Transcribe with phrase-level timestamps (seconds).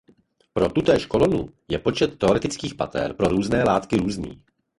[0.53, 4.43] Pro tutéž kolonu je počet teoretických pater pro různé látky různý.